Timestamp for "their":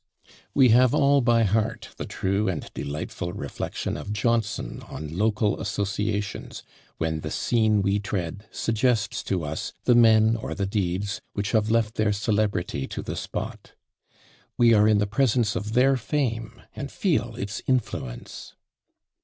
11.97-12.13, 15.73-15.97